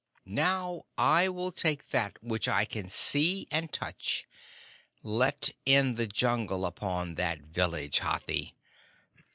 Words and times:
Now 0.25 0.85
I 0.97 1.29
will 1.29 1.51
take 1.51 1.89
that 1.91 2.17
which 2.23 2.47
I 2.47 2.65
can 2.65 2.89
see 2.89 3.47
and 3.51 3.71
touch. 3.71 4.25
Let 5.03 5.51
in 5.63 5.93
the 5.93 6.07
Jungle 6.07 6.65
upon 6.65 7.13
that 7.21 7.41
village, 7.41 7.99
Hathi!" 7.99 8.55